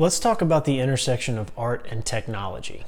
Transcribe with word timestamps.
Let's 0.00 0.20
talk 0.20 0.40
about 0.40 0.64
the 0.64 0.78
intersection 0.78 1.38
of 1.38 1.50
art 1.58 1.84
and 1.90 2.06
technology. 2.06 2.84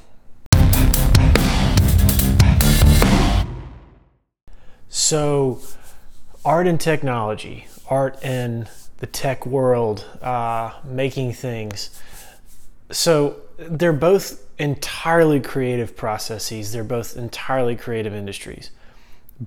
So, 4.89 5.61
art 6.45 6.69
and 6.69 6.79
technology, 6.79 7.67
art 7.89 8.17
and 8.23 8.69
the 8.99 9.09
tech 9.09 9.45
world, 9.45 10.05
uh, 10.23 10.75
making 10.85 11.33
things. 11.33 12.01
So, 12.93 13.41
they're 13.59 13.93
both 13.93 14.47
entirely 14.61 15.41
creative 15.41 15.97
processes, 15.97 16.71
they're 16.71 16.85
both 16.85 17.17
entirely 17.17 17.75
creative 17.75 18.15
industries. 18.15 18.71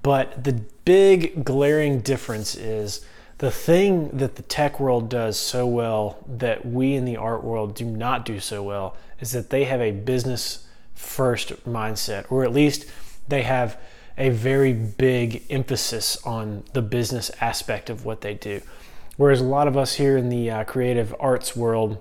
But 0.01 0.43
the 0.43 0.65
big 0.83 1.45
glaring 1.45 2.01
difference 2.01 2.55
is 2.55 3.05
the 3.43 3.51
thing 3.51 4.07
that 4.13 4.35
the 4.35 4.41
tech 4.43 4.79
world 4.79 5.09
does 5.09 5.37
so 5.37 5.67
well 5.67 6.17
that 6.25 6.65
we 6.65 6.93
in 6.93 7.03
the 7.03 7.17
art 7.17 7.43
world 7.43 7.75
do 7.75 7.83
not 7.83 8.23
do 8.23 8.39
so 8.39 8.63
well 8.63 8.95
is 9.19 9.33
that 9.33 9.49
they 9.49 9.65
have 9.65 9.81
a 9.81 9.91
business 9.91 10.65
first 10.95 11.49
mindset, 11.65 12.23
or 12.31 12.45
at 12.45 12.53
least 12.53 12.85
they 13.27 13.41
have 13.41 13.77
a 14.17 14.29
very 14.29 14.71
big 14.71 15.43
emphasis 15.49 16.15
on 16.25 16.63
the 16.71 16.81
business 16.81 17.29
aspect 17.41 17.89
of 17.89 18.05
what 18.05 18.21
they 18.21 18.33
do. 18.33 18.61
Whereas 19.17 19.41
a 19.41 19.43
lot 19.43 19.67
of 19.67 19.75
us 19.75 19.95
here 19.95 20.15
in 20.15 20.29
the 20.29 20.49
uh, 20.49 20.63
creative 20.63 21.13
arts 21.19 21.53
world 21.53 21.97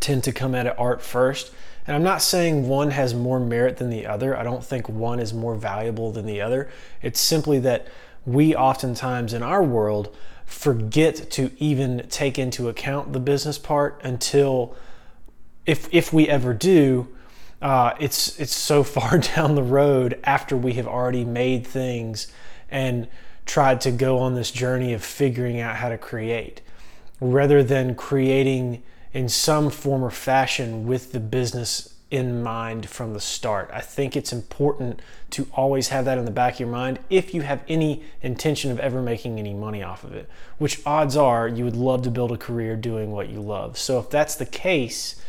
tend 0.00 0.24
to 0.24 0.32
come 0.32 0.56
at 0.56 0.66
it 0.66 0.74
art 0.76 1.00
first. 1.00 1.52
And 1.86 1.94
I'm 1.94 2.02
not 2.02 2.22
saying 2.22 2.66
one 2.66 2.90
has 2.90 3.14
more 3.14 3.38
merit 3.38 3.76
than 3.76 3.88
the 3.88 4.04
other. 4.04 4.36
I 4.36 4.42
don't 4.42 4.64
think 4.64 4.88
one 4.88 5.20
is 5.20 5.32
more 5.32 5.54
valuable 5.54 6.10
than 6.10 6.26
the 6.26 6.40
other. 6.40 6.68
It's 7.02 7.20
simply 7.20 7.60
that 7.60 7.86
we 8.26 8.56
oftentimes 8.56 9.32
in 9.32 9.44
our 9.44 9.62
world 9.62 10.12
forget 10.50 11.30
to 11.30 11.50
even 11.58 12.04
take 12.10 12.38
into 12.38 12.68
account 12.68 13.12
the 13.12 13.20
business 13.20 13.56
part 13.56 14.00
until 14.02 14.74
if 15.64 15.88
if 15.94 16.12
we 16.12 16.28
ever 16.28 16.52
do 16.52 17.08
uh, 17.62 17.92
it's 18.00 18.38
it's 18.40 18.52
so 18.52 18.82
far 18.96 19.18
down 19.18 19.54
the 19.54 19.62
road 19.62 20.18
after 20.24 20.56
we 20.56 20.74
have 20.74 20.86
already 20.86 21.24
made 21.24 21.66
things 21.66 22.32
and 22.70 23.08
tried 23.46 23.80
to 23.80 23.90
go 23.90 24.18
on 24.18 24.34
this 24.34 24.50
journey 24.50 24.92
of 24.92 25.04
figuring 25.04 25.60
out 25.60 25.76
how 25.76 25.88
to 25.88 25.98
create. 25.98 26.60
Rather 27.20 27.62
than 27.62 27.94
creating 27.94 28.82
in 29.12 29.28
some 29.28 29.70
form 29.70 30.04
or 30.04 30.10
fashion 30.10 30.86
with 30.86 31.12
the 31.12 31.20
business 31.20 31.94
in 32.10 32.42
mind 32.42 32.88
from 32.88 33.14
the 33.14 33.20
start. 33.20 33.70
I 33.72 33.80
think 33.80 34.16
it's 34.16 34.32
important 34.32 35.00
to 35.30 35.46
always 35.52 35.88
have 35.88 36.04
that 36.06 36.18
in 36.18 36.24
the 36.24 36.30
back 36.30 36.54
of 36.54 36.60
your 36.60 36.68
mind 36.68 36.98
if 37.08 37.32
you 37.32 37.42
have 37.42 37.62
any 37.68 38.02
intention 38.20 38.70
of 38.70 38.80
ever 38.80 39.00
making 39.00 39.38
any 39.38 39.54
money 39.54 39.82
off 39.82 40.02
of 40.02 40.12
it, 40.14 40.28
which 40.58 40.84
odds 40.84 41.16
are 41.16 41.46
you 41.46 41.64
would 41.64 41.76
love 41.76 42.02
to 42.02 42.10
build 42.10 42.32
a 42.32 42.36
career 42.36 42.74
doing 42.74 43.12
what 43.12 43.28
you 43.28 43.40
love. 43.40 43.78
So 43.78 44.00
if 44.00 44.10
that's 44.10 44.34
the 44.34 44.46
case, 44.46 45.22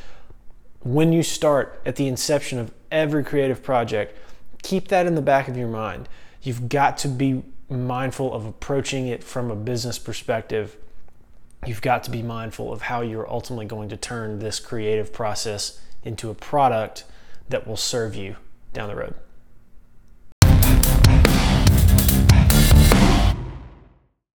when 0.79 1.13
you 1.13 1.21
start 1.21 1.79
at 1.85 1.95
the 1.95 2.07
inception 2.07 2.57
of 2.57 2.73
every 2.91 3.23
creative 3.23 3.61
project, 3.61 4.17
keep 4.63 4.87
that 4.87 5.05
in 5.05 5.13
the 5.15 5.21
back 5.21 5.47
of 5.47 5.55
your 5.55 5.67
mind. 5.67 6.09
You've 6.41 6.67
got 6.67 6.97
to 6.99 7.07
be 7.07 7.43
mindful 7.69 8.33
of 8.33 8.45
approaching 8.45 9.07
it 9.07 9.23
from 9.23 9.51
a 9.51 9.55
business 9.55 9.99
perspective. 9.99 10.75
You've 11.65 11.81
got 11.81 12.03
to 12.05 12.11
be 12.11 12.23
mindful 12.23 12.73
of 12.73 12.83
how 12.83 13.01
you're 13.01 13.29
ultimately 13.29 13.65
going 13.65 13.89
to 13.89 13.97
turn 13.97 14.39
this 14.39 14.59
creative 14.59 15.13
process 15.13 15.79
into 16.03 16.29
a 16.29 16.33
product 16.33 17.03
that 17.49 17.67
will 17.67 17.77
serve 17.77 18.15
you 18.15 18.35
down 18.73 18.89
the 18.89 18.95
road. 18.95 19.13